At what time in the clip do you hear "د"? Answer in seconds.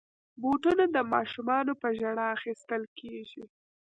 0.95-0.97